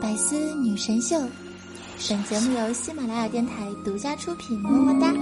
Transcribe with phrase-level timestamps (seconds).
[0.00, 1.16] 百思女神秀，
[2.08, 5.14] 本节目由喜马拉雅电台独家出品，么么哒。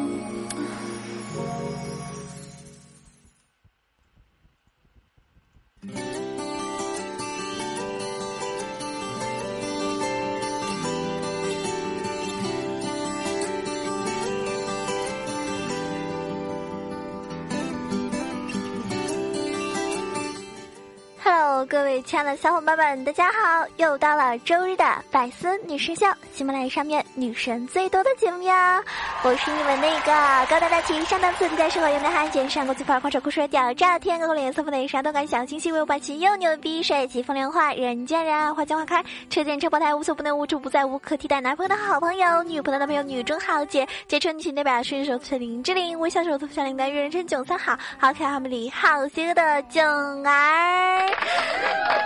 [22.10, 23.64] 亲爱的小伙伴们，大家好！
[23.76, 28.82] 又到了周日的百思女神秀，喜马拉雅上面女神最多的节目呀！
[29.22, 49.84] 我是你们那个高大大气、上档次、比较适合有内涵、简上国际范儿、狂扯酷帅、屌炸天、高冷颜色、不能啥都敢想、清新威武霸气、又牛逼、帅气风凉话、人见人爱、花见花开、车见车爆胎、无所不能、无处不在、无可替代、男朋友的好朋友、女朋友的男朋友、女中豪杰、杰出女性代表、顺手推林志玲、微笑手特小铃铛、人称囧三好、好可爱好美丽、好邪恶的囧
[50.24, 50.32] 儿。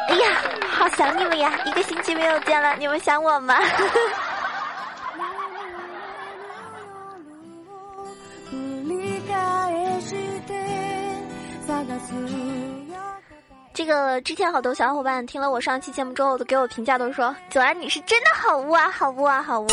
[0.09, 1.53] 哎呀，好想你们呀！
[1.67, 3.57] 一个星期没有见了，你们想我吗？
[13.73, 19.67] 这个之前好多小伙伴听了我上期节目之后，都给我评价，都说：“九儿你是真的好污啊，好污啊，好污！”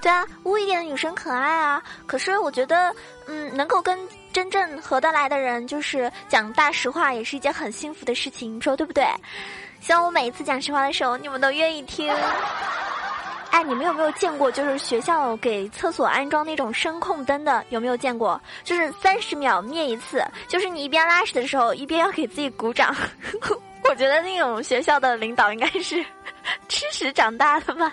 [0.00, 1.82] 对啊，污一点的女生可爱啊。
[2.06, 2.94] 可是我觉得，
[3.26, 3.98] 嗯，能够跟。
[4.32, 9.04] 真正合得来的人，就是讲大实话，也是一件很幸福的事情，你说对不对？
[9.80, 12.14] 希望我每一次讲实话的时候，你们都愿意听。
[13.50, 17.64] 哎，你们有没有见过，就是学校给厕所安装那种声控灯的？
[17.70, 18.40] 有没有见过？
[18.64, 22.94] 就是三十秒灭一次，就是你一边拉屎的时候，一边要给自己鼓掌。
[23.88, 26.04] 我觉得那种学校的领导应该是
[26.68, 27.92] 吃屎长大的吧。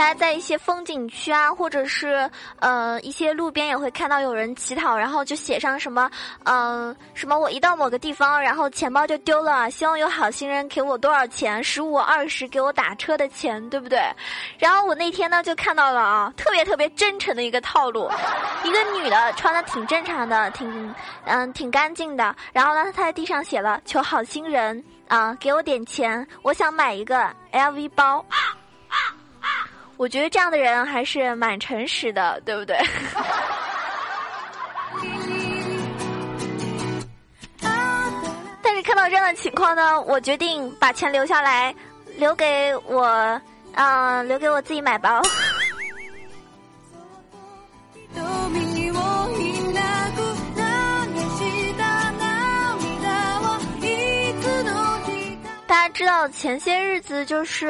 [0.00, 6.10] 大家在一些风景区啊，或者是呃一些路边也会看到有人乞讨，然后就写上什么，
[6.44, 14.00] 嗯，什么我一到某个地方，然后钱包就丢了，希望有好心人给我多少钱，十五二十给我打车的钱，对不对？
[14.58, 18.10] 然后我那天呢就看到了啊，特别特别真诚的一个套路，
[18.64, 20.94] 一个女的穿的挺正常的，挺
[21.26, 28.24] 嗯挺干净的，然后呢她在地上写了求好心人啊给我点钱，我想买一个 LV 包。
[30.00, 32.74] 我觉得这样的人还是蛮诚实的，对不对？
[38.62, 41.74] 但是看到这样的情况呢，我决定把钱留下来，
[42.16, 43.38] 留给我，
[43.74, 45.20] 啊，留给我自己买包。
[55.90, 57.68] 知道前些日子就是，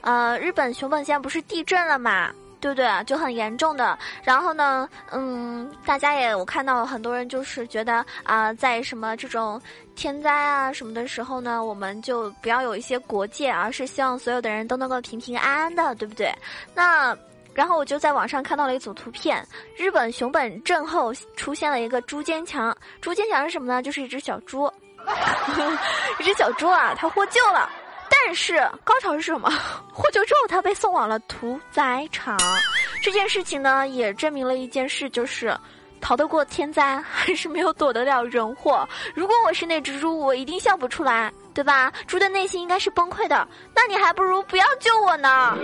[0.00, 2.30] 呃，日本熊本县不是地震了嘛，
[2.60, 2.88] 对不对？
[3.04, 3.98] 就很严重的。
[4.24, 9.60] 然后呢，嗯，大家也我看到很多人就是觉得啊，在什么这种
[9.94, 16.34] 天灾啊什么的时候呢，我们就不要有一些国界，而是希望所有的人都能够平平安安的，对不对？
[16.74, 17.16] 那
[17.54, 19.46] 然后我就在网上看到了一组图片，
[19.76, 23.82] 日本熊本震后出现了一个猪坚强，猪坚强是什么呢？
[23.82, 24.70] 就是一只小猪。
[26.18, 27.68] 一只小猪啊，它获救了，
[28.10, 29.50] 但是高潮是什么？
[29.92, 32.36] 获救之后，它被送往了屠宰场。
[33.02, 35.56] 这件事情呢，也证明了一件事，就是
[36.00, 38.86] 逃得过天灾，还是没有躲得了人祸。
[39.14, 41.92] 如果我是那只猪，我一定笑不出来，对吧？
[42.06, 43.46] 猪的内心应该是崩溃的。
[43.74, 45.56] 那你还不如不要救我呢。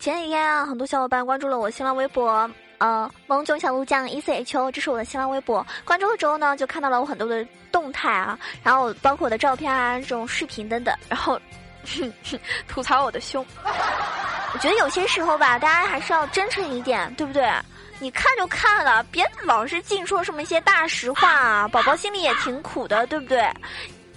[0.00, 5.64] 前几天啊，很多小伙伴关注了我新浪微博，呃，萌囧小鹿酱 E C H O，这是我的新浪微博。
[5.84, 11.38] 关注了之后呢，就看到了我很多的动态啊，然后包括我的照片啊，这种视频等等，然后
[12.66, 13.44] 吐槽我的胸。
[13.62, 17.52] 我觉得有些时候吧，大家还是要真诚一点，对不对？
[17.98, 23.46] 你看就看了，别老是净说什么一些大实话啊， 宝宝心里也挺苦的，对不对？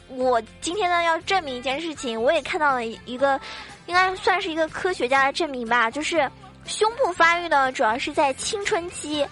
[0.07, 3.37] 我今天呢要证明一件事情，我也看到了一个。
[3.85, 6.29] 应该算是一个科学家的证明吧，就是
[6.65, 9.27] 胸部发育呢，主要是在青春期，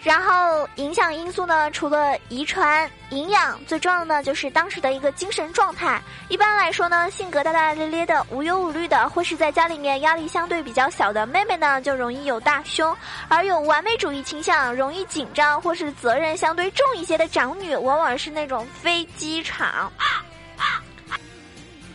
[0.00, 6.00] 然后影响因素呢，除了遗传、营养，最重要的就是当时的一个精神状态。
[6.28, 12.94] 一般来说呢，性格大大咧咧的、无忧无虑的，或是在家里面压力相对比较小的妹妹呢，就容易有大胸；
[13.28, 19.92] 而有完美主义倾向、容易紧张或是责任相对重一些的长女，往往是那种飞机场。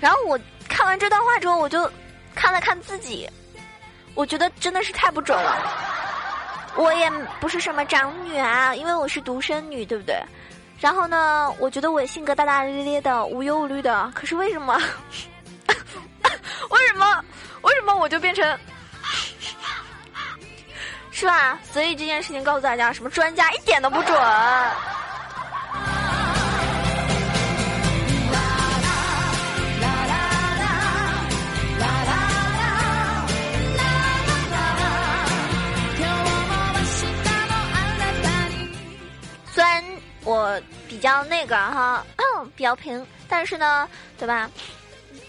[0.01, 0.37] 然后我
[0.73, 1.89] 看完这段话之后，我就
[2.33, 3.29] 看了看自己，
[4.15, 5.55] 我觉得真的是太不准了。
[6.75, 7.07] 我也
[7.39, 10.19] 不是什么长女啊，因为我是独生女，对不对？
[10.79, 14.11] 然后呢，我觉得我性格大大咧咧的，无忧无虑的。
[14.15, 14.75] 可是为什么？
[16.71, 17.23] 为什么？
[17.61, 18.59] 为什么我就变成？
[21.11, 21.59] 是吧？
[21.71, 24.19] 所以这件事情告诉大家，什么专家一点都不准。
[41.03, 42.01] 比较那个哈，
[42.55, 43.85] 比较平，但是呢，
[44.17, 44.49] 对吧？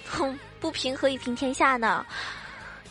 [0.08, 2.06] 哼，不平何以平天下呢？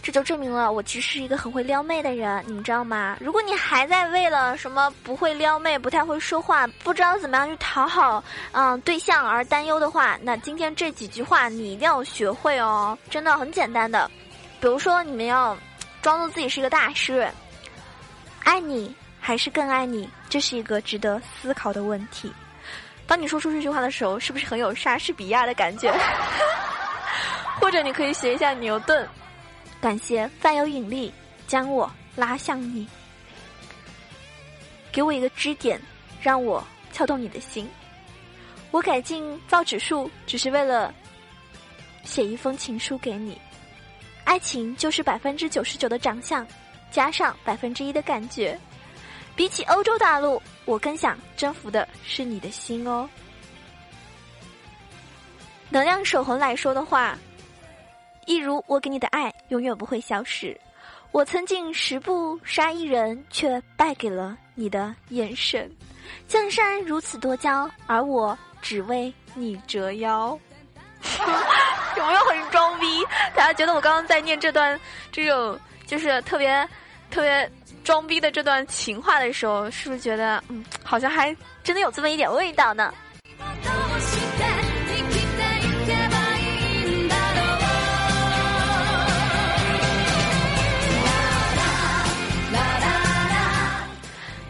[0.01, 3.15] 这就证明了我其实是一个很会撩妹的人，你们知道吗？
[3.21, 8.21] 如果你还在为了什么不会撩妹、不太会说话、不知道怎么样去讨好
[8.51, 14.11] 嗯对象而担忧的话，那今天这几句话你一定要学会哦，真的很简单的。
[14.59, 15.57] 比如说，你们要
[16.01, 17.31] 装作自己是一个大师，
[18.43, 18.93] 爱你。
[19.25, 22.29] 还是更爱你，这是一个值得思考的问题。
[23.13, 25.93] 当你说出这句话的时候，是不是很有莎士比亚的感觉？
[27.61, 29.07] 或者你可以学一下牛顿，
[29.79, 31.13] 感谢万有引力
[31.45, 32.87] 将我拉向你，
[34.91, 35.79] 给我一个支点，
[36.23, 37.69] 让我撬动你的心。
[38.71, 40.91] 我改进造纸术，只是为了
[42.03, 43.39] 写一封情书给你。
[44.23, 46.47] 爱情就是百分之九十九的长相，
[46.89, 48.59] 加上百分之一的感觉。
[49.35, 53.09] 比起欧洲大陆，我更想征服的是你的心哦。
[55.69, 57.17] 能量守恒来说的话，
[58.27, 60.55] 一如我给你的爱永远不会消失。
[61.11, 65.71] 我曾经十步杀一人，却败给了你的眼神。
[66.27, 70.37] 江山如此多娇，而我只为你折腰。
[71.97, 72.85] 有没有很装逼？
[73.35, 74.79] 大家觉得我刚刚在念这段
[75.11, 76.69] 这种就是特别
[77.09, 77.51] 特别。
[77.83, 82.93] 装逼的这段情话的时候，是不是觉得嗯，好像还真的有这么一点味道呢？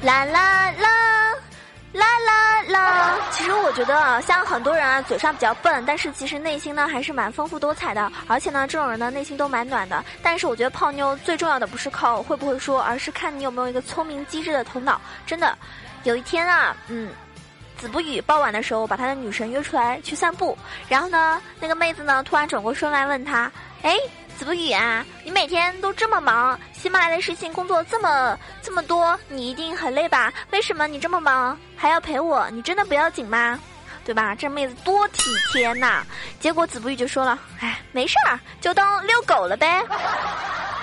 [0.03, 0.25] 啦啦啦。
[0.25, 0.92] 啦啦
[3.53, 3.59] 啦！
[3.59, 8.11] 其实我觉得啊，像很多人啊，嘴上比较笨，但是其实内心呢还是蛮丰富多彩的。
[8.27, 10.03] 而且呢，这种人呢内心都蛮暖的。
[10.21, 14.99] 但是我觉得泡妞最重要的不是靠会不会说，而是看你有没有一个聪明机智的头脑。
[15.25, 15.57] 真的，
[16.03, 17.11] 有一天啊，嗯，
[17.77, 20.57] 子不语傍晚的时候把他的女神约出来去散步，
[20.89, 23.51] 然后呢，那个妹子呢突然转过身来问他，
[23.83, 23.97] 哎。
[24.37, 30.33] 子不语啊，你每天都这么忙，喜马拉雅的事情工作这么这么多，你一定很累吧？
[30.51, 32.49] 为什么你这么忙还要陪我？
[32.51, 33.59] 你真的不要紧吗？
[34.05, 34.35] 对吧？
[34.35, 36.03] 这妹子多体贴呐！
[36.39, 39.81] 结果子不语就说了：“哎，没事儿，就当遛狗了呗。”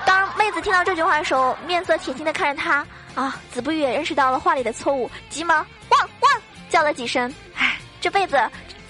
[0.06, 7.30] 当妹子听到这句话的时候，面色铁青的看着他啊，子不语也认识到了话里的错误，急忙汪汪叫了几声。
[7.56, 8.40] 哎，这辈子。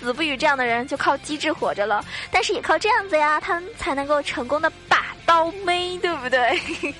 [0.00, 6.60] 子不语这样的人就靠机智活着了，但是也靠这样子呀，他们才能够成功的把刀妹，对不对？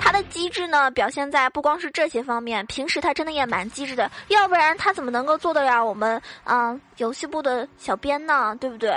[0.00, 8.56] 他的机智呢，表现在不光是这些方面，平时他真的也蛮机智的，要不然他怎么能够做得了我们嗯游戏部的小编呢？
[8.58, 8.96] 对不对？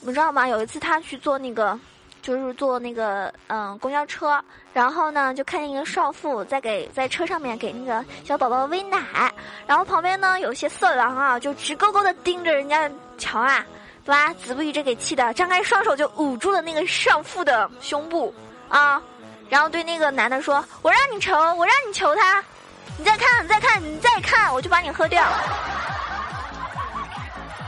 [0.00, 0.48] 你知道吗？
[0.48, 1.78] 有一次他去做那个。
[2.22, 4.40] 就是坐那个嗯公交车，
[4.72, 9.30] 然后呢就看见一个少妇在给在车上面给那个小宝宝喂奶，
[9.66, 12.88] 然后旁边呢有些色狼啊就直勾勾的盯着人家
[13.18, 13.66] 瞧啊，
[14.04, 14.32] 对吧？
[14.34, 18.32] 子不语这给气的，张开双手就捂住了那个少妇的胸部
[18.68, 19.02] 啊，
[19.50, 22.42] 然后对那个男的说：“我让你求，我让你求他，
[22.96, 25.24] 你再看，你再看，你再看，我就把你喝掉。”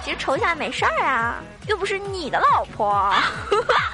[0.05, 3.13] 其实愁一下没事儿啊，又不是你的老婆。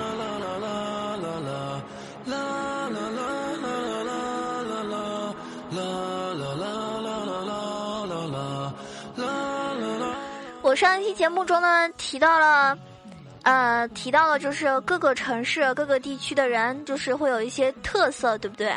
[10.71, 12.77] 我上一期节目中呢提到了。
[13.43, 18.73] 呃，提到了就是各个城市、各个地区的人，就是会有一些特色，对不对？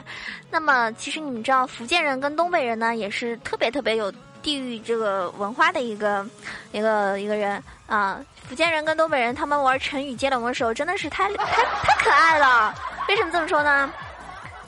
[0.51, 6.27] 那么，其实你们知道，福建人跟东北人呢，也是特别特别有地域这个文化的一个
[6.73, 8.19] 一个一个人啊。
[8.49, 12.75] 福建人跟东北人，他们玩成语接龙的时候，真的是太太太可爱了。
[13.09, 13.93] 为什么这么说呢？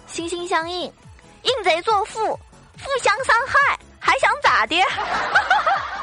[0.06, 0.82] 心心相印，
[1.42, 4.76] 印贼作父，互相伤害，还想咋的？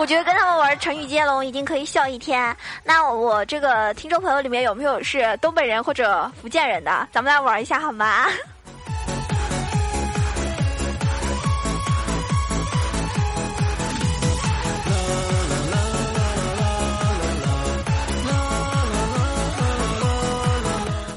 [0.00, 2.56] 我觉得跟他们玩成语接龙已经可以笑一天。
[2.82, 7.06] 那我这个听众朋友里面有没有是东北人或者福建人的？
[7.12, 8.24] 咱们来玩一下好吗？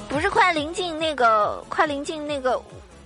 [0.09, 2.61] 不是快临近那个，快临近那个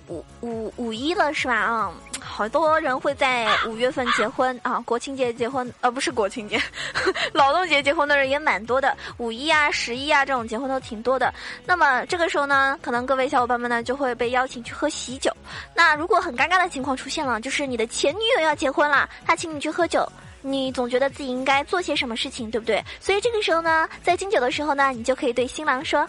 [0.08, 1.54] 五五五一了是吧？
[1.54, 1.92] 啊。
[2.38, 6.56] 好多人会在五月份结婚啊，国庆节结婚，呃，不是国庆节，
[7.34, 8.96] 劳动节结婚的人也蛮多的。
[9.16, 11.34] 五一啊、十一啊这种结婚都挺多的。
[11.66, 15.36] 那么这个时候呢，可能各位小伙伴们呢就会被邀请去喝喜酒。
[15.74, 20.08] 那如果很尴尬的情况出现了，就是你的前女友要结婚了，她请你去喝酒，
[20.40, 22.80] 你总觉得自己应该做些什么事情，对不对？
[23.00, 26.08] 所以这个时候呢，在敬酒的时候呢，你就可以对新郎说：“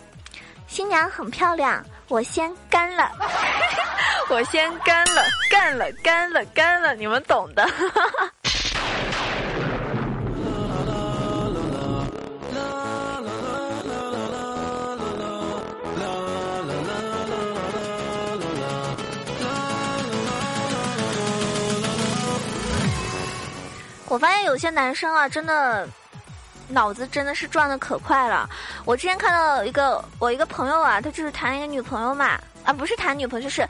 [0.69, 3.11] 新娘很漂亮，我先干了。
[4.29, 7.67] ”我先干了，干了，干了，干了，你们懂的。
[24.07, 25.87] 我发现有些男生啊，真的
[26.69, 28.49] 脑子真的是转的可快了。
[28.85, 33.67] 我之前看到一个我一个朋友啊，他就是谈一个女朋友嘛，啊，不是谈女朋友，就是。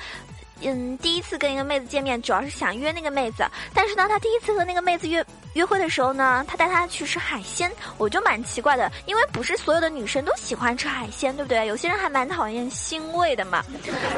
[0.61, 3.47] 嗯，第一次跟一个妹子见面，主要是想约那个妹子。
[3.73, 11.65] 但是呢，他第一次和那个妹子约约会的时候呢，他带她去吃海鲜，我就蛮奇怪的，因为不是所有的女生都喜欢吃海鲜，对不对？
[11.67, 13.63] 有些人还蛮讨厌腥味的嘛。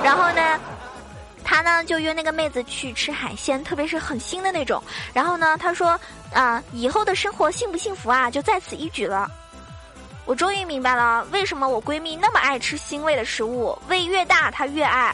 [0.04, 0.60] 然后呢，
[1.52, 4.82] 他呢就约那个妹子去吃海鲜，特别是很腥的那种。
[5.14, 6.00] 然后呢，他说
[6.34, 9.30] 啊，以后的生活幸不幸福啊，就在此一举了。
[10.26, 15.14] 我终于明白了，为什么我闺蜜那么爱吃腥味的食物，胃越大她越爱。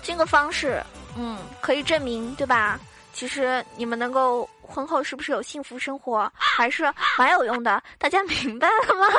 [0.00, 0.80] 这个方式，
[1.16, 2.78] 嗯，可以证明，对吧？
[3.12, 6.84] 其实你们能够婚后是不是有幸福生活，还是
[7.18, 7.82] 蛮有用的。
[7.98, 9.08] 大家明白了吗？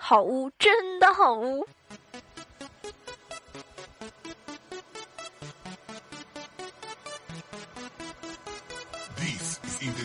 [0.00, 1.68] 好污，真的好污。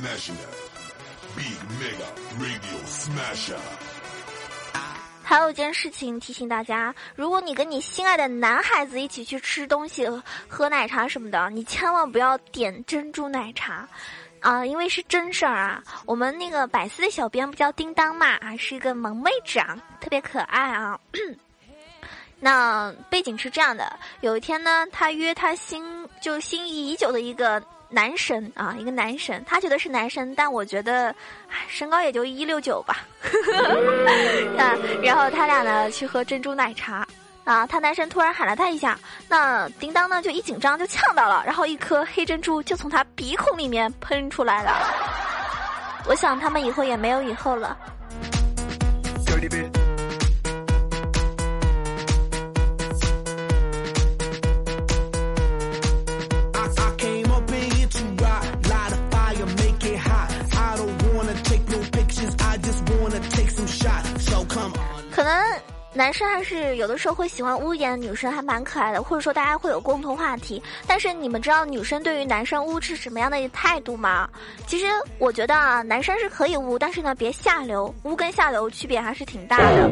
[0.02, 0.40] 那是的
[1.78, 2.06] 那个
[2.40, 3.54] radio smash
[5.24, 10.08] 还有一件事情提醒大家：如果你跟你心爱的男孩子一起去吃东西、
[10.48, 13.88] 喝奶茶什么的，你千万不要点珍珠奶茶，
[14.40, 15.84] 啊，因为是真事儿啊。
[16.06, 21.00] 我们那个百思的小编不叫叮当嘛，还是一个萌妹子啊，特别可爱啊。
[22.40, 27.62] 那背景是这样的：有一天呢，他约他心就心仪已久的一个。
[27.90, 31.14] 男神啊，一个男神，他觉得是男神，但我觉得，
[31.68, 32.98] 身高也就一六九吧。
[34.58, 37.06] 啊，然后他俩呢去喝珍珠奶茶，
[37.44, 44.72] 啊，他男神突然喊了他一下，那叮当呢就一紧张就呛到了，然后一颗黑珍珠就从他鼻孔里面喷出来了。
[46.06, 47.78] 我想他们以后也没有以后了。
[66.00, 70.64] 男生还是有的时候会喜欢污一点的女生，还蛮可爱的，或者说大家会有共同话题。
[70.88, 74.30] 但是你们知道女生对于男生污是什么样的一个态度吗？
[74.66, 74.86] 其实
[75.18, 79.90] 我觉得啊，男生是可以污，但是呢别下流，污跟下流区别还是挺大的。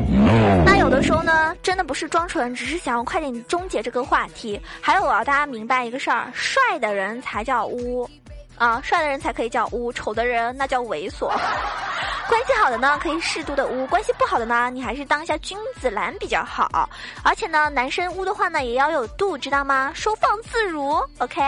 [0.65, 4.57] 那有的时候呢，真的不是装纯，只是想要快点终结这个话题。
[4.79, 8.09] 还有我要大家明白一个事儿，帅的人才叫污，
[8.57, 11.27] 啊，帅的人才可以叫污，丑的人那叫猥琐。
[12.27, 16.89] 关系好的呢，可以适度的污；关系不好的呢，你还是当一下君子兰比较好。
[17.23, 19.91] 而且呢，男生污的话呢，也要有度，知道吗？
[19.95, 21.41] 收放自如，OK。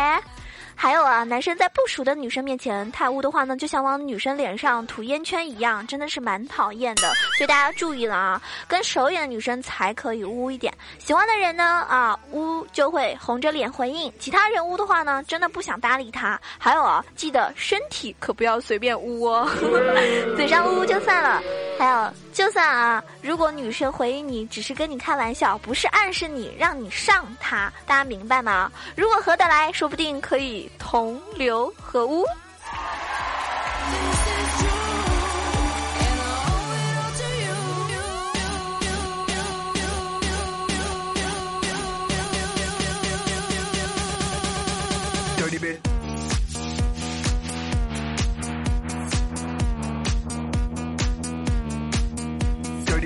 [0.82, 7.12] 还有啊，男生在不熟的女生面前太污的话呢，就像往女生脸上涂烟圈一样，真的是蛮讨厌的。
[7.38, 10.74] 所以大家注意了啊，跟熟一点的女生才可以污一点。
[10.98, 16.40] 喜欢的人呢，啊污就会红着脸回应；其他人污的话呢，真的不想搭理他。
[16.58, 19.50] 还有啊，记得身体可不要随便污哦，
[20.38, 21.44] 嘴上污就算了。
[21.80, 28.70] 还有，就算啊，如果女生回应你只是跟你开玩笑，不是暗示你让你上她，大家明白吗？
[28.98, 32.26] 如果合得来，说不定可以同流合污。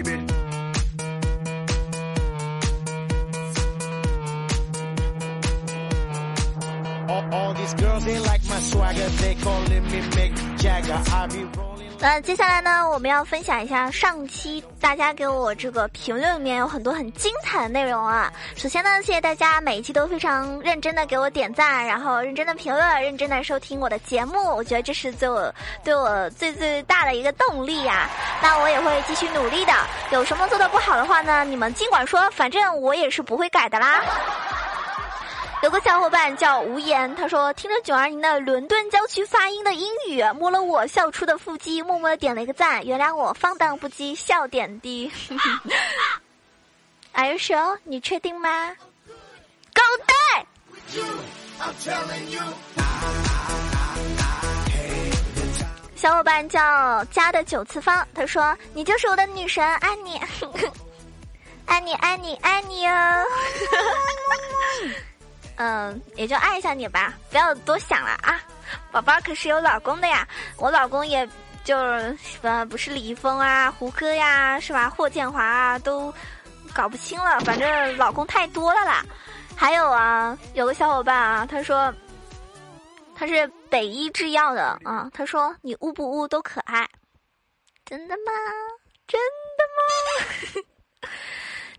[0.04, 0.34] baby.
[7.10, 9.10] All, all these girls, they like my swagger.
[9.10, 11.02] They calling me Mick Jagger.
[11.12, 11.73] I be rolling.
[12.04, 18.30] 那接下来呢，我们要分享一下上期大家给我这个评论里面有很多很精彩的内容啊。
[18.58, 24.54] 首先呢，谢谢大家每一期都非常认真的给我点赞，然后认真的评论，认真的收听我的节目。
[24.54, 28.10] 我觉得这是对我对我最最大的一个动力呀。
[28.42, 29.72] 那我也会继续努力的。
[30.12, 34.04] 有什么做的不好的话呢，你们尽管说，反正我也是不会改的啦。
[35.64, 45.10] 有个小伙伴叫无言，他说听着九二零的伦敦郊区发音的英语，摸了我笑出的腹肌，默默的点了一个赞，原谅我放荡不羁，笑点低。
[47.14, 47.78] Are you sure？
[47.86, 48.76] 你确定吗？
[49.74, 50.46] 狗蛋！
[55.96, 60.20] 小伙伴叫家的九次方，他说你就是我的女神，爱你，
[61.68, 63.24] 爱你，爱你，爱你哦。
[65.56, 68.42] 嗯，也就爱一下你吧，不要多想了啊！
[68.92, 71.28] 宝宝可是有老公的呀，我老公也
[71.64, 71.78] 就
[72.42, 74.90] 呃不是李易峰啊、胡歌呀，是吧？
[74.90, 76.14] 霍建华啊，都
[76.74, 79.04] 搞不清了，反正老公太多了啦。
[79.56, 81.94] 还有啊，有个小伙伴啊，他说
[83.16, 86.90] 他是北医制药的啊，他说你污不污都可爱，
[87.86, 88.32] 真的吗？
[89.08, 89.22] 真
[89.58, 90.64] 的吗？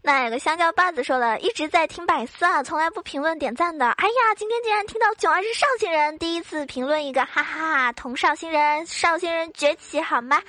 [0.07, 3.91] 那有个香蕉把子说了，一直在听百思啊，从来不评论点赞的。
[3.93, 7.93] 哎呀，今天竟然听到九儿是绍兴人，第一次评论一个，哈哈哈！
[7.93, 10.43] 同绍兴人，绍兴人崛起好吗？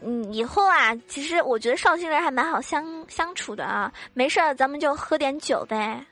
[0.00, 6.02] 嗯，以后啊，其实我觉得绍兴人还蛮好相相处的啊，没事儿咱们就喝点酒呗。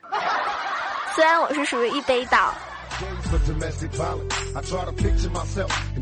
[1.14, 2.52] 虽然我是属于一杯倒。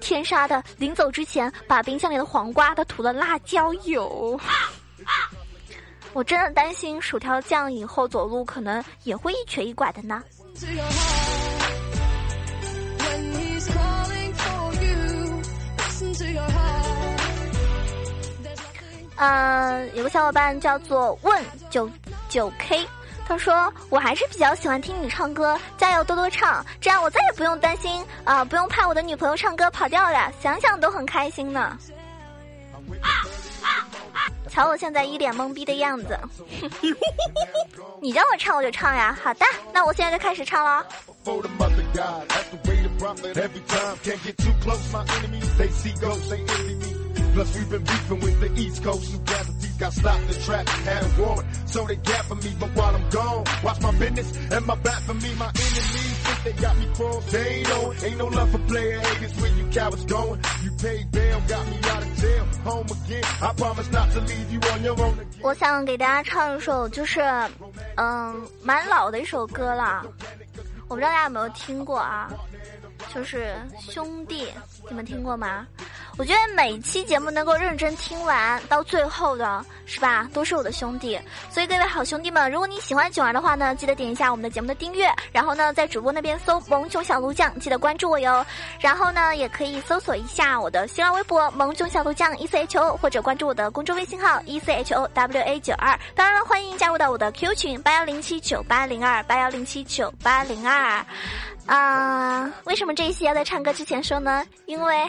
[0.00, 4.38] 天杀的，临走之前把冰箱里的黄瓜都涂了辣椒油。
[6.14, 10.22] 我真的担心薯条酱以后走路可能也会一瘸一拐的呢。
[19.16, 21.90] 嗯，有个小伙伴叫做问九
[22.28, 22.86] 九 K，
[23.28, 31.76] 他说我还是比较喜欢听你唱歌，加油多多唱，这样我再也不用担心啊，不用怕我的女朋友唱歌跑调了，想想都很开心呢。
[34.48, 36.18] 瞧我现在一脸懵逼的样子，
[38.00, 39.16] 你叫我唱我就唱呀。
[39.22, 40.84] 好的，那我现在就开始唱了。
[65.42, 67.20] 我想给大家唱一首，就是
[67.96, 70.04] 嗯，蛮老的一首歌了，
[70.88, 72.28] 我不知道大家有没有听过啊，
[73.14, 74.48] 就是兄弟，
[74.88, 75.66] 你们听过吗？
[76.18, 81.18] 我觉得每期节目能够认真听完到最后的是吧，都是我的兄弟。
[81.48, 88.44] 所以各位好兄弟们，如果你喜欢囧儿的话呢，记得点一下我们的节目的订阅，然后呢，在主播那边搜“萌囧小鹿酱”，记得关注我哟。
[88.80, 95.98] 然后呢，也可以搜索一下我的新浪微博“萌囧小鹿酱 E C H O”，或者关注我的公众微信号 “E C H O W A 九二”。
[96.16, 101.06] 当然了，欢迎加入到我的 Q 群八幺零七九八零二八幺零七九八零二。
[101.68, 104.44] 啊，为什么这一期要在唱歌之前说呢？
[104.64, 105.06] 因为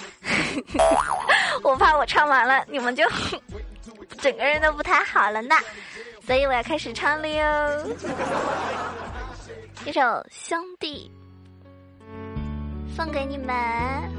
[1.64, 3.04] 我怕我唱完了，你们就
[4.20, 5.56] 整个人都不太好了呢，
[6.28, 7.88] 所以我要开始唱了哟。
[9.86, 11.10] 一首《兄弟》
[12.96, 14.19] 送给你们。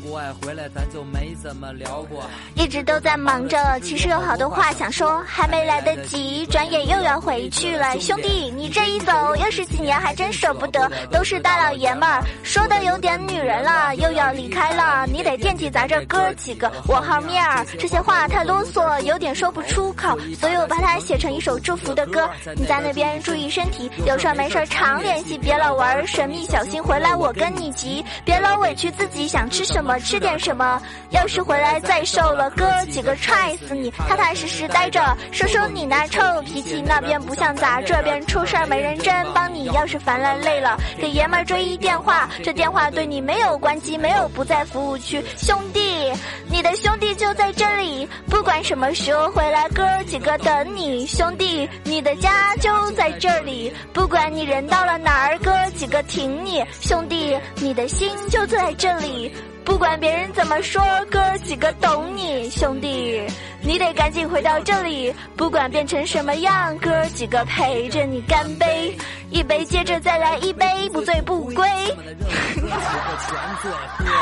[0.00, 2.24] 国外回来，咱就没怎么聊过。
[2.54, 7.98] 一直都在忙着，其实有好多话想说，还没来得及，转眼又要回去了。
[8.00, 10.90] 兄弟，你这一走又是几年，还真舍不得。
[11.10, 16.72] 都是大老爷们儿，说的有点女人了，又要离开了，你得惦记咱这哥几个。
[16.86, 22.30] 我好面儿，这些话太啰嗦，有点说不出口，所以我把它写成一首祝福的歌。
[22.54, 28.04] 你在那边注意身体，有事没事常联系，别老玩神秘，小心回来我跟你急。
[28.24, 30.80] 别老委屈自己，想吃什么么吃点什么。
[31.10, 33.90] 要是回来再瘦了，哥几个踹死你！
[33.90, 39.66] 踏踏实实待着，说说你那臭脾气，那边不像咱这边出事儿没人真帮你。
[39.66, 46.12] 要是烦了累了，给爷们儿追一电话，这电话对你没有关机，没有不在服务区，兄弟，
[46.48, 51.06] 你的兄弟就在这里，不管什么时候回来，哥几个等你。
[51.06, 56.64] 兄弟，你的家就在这里，不管你人到了哪儿，哥几个挺你。
[56.80, 59.32] 兄弟，你的心就在这里。
[59.64, 63.22] 不管别人怎么说，哥几个懂你，兄弟，
[63.62, 65.12] 你得赶紧回到这里。
[65.36, 68.94] 不管变成什么样，哥几个陪着你干杯，
[69.34, 71.66] 一杯接着再来一杯，不醉不归。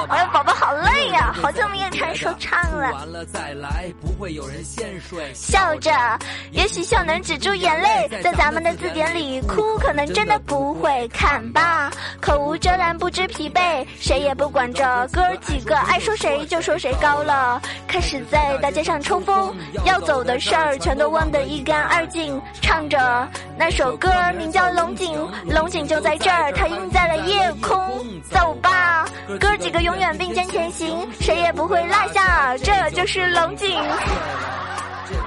[0.09, 2.91] 哎呀，宝宝好累呀，好久没有唱说唱了。
[5.35, 5.91] 笑着，
[6.51, 11.07] 也许笑能止住眼泪，在咱们的字典里，哭可能真的不会。
[11.09, 15.23] 看吧，口无遮拦，不知疲惫，谁也不管着哥。
[15.43, 22.41] 几个爱说谁就说谁高了，开始在大街上抽风，要走的事儿全都忘得一干二净。
[22.63, 27.79] 唱着那首歌名叫《龙景》，龙井就在这儿，它映在了夜空。
[28.31, 29.05] 走吧，
[29.41, 32.57] 哥几个永远并肩前行，谁也不会落下。
[32.59, 33.77] 这就是龙井。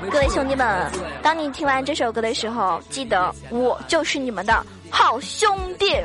[0.10, 0.90] 各位兄弟们，
[1.22, 6.02] 当你听完这首歌的时候，记得我就是你们的好兄弟。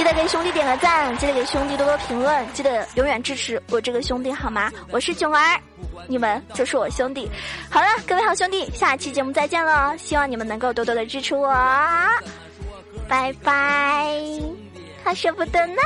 [0.00, 4.72] 记得给兄弟点个赞，记得给兄弟多多评论，记得永远支持我这个兄弟好吗？
[4.90, 5.60] 我是囧儿，
[6.06, 7.30] 你们就是我兄弟。
[7.68, 11.54] 好了，各位好兄弟，下期节目再见了，希望你们能够多多的支持我，
[13.06, 14.10] 拜拜。
[15.04, 15.82] 好舍不得呢，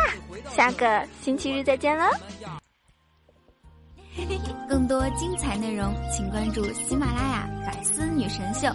[0.55, 2.09] 下个星期日再见了。
[4.69, 8.69] 更多精彩内容，请关注喜马拉雅《百思女神秀》。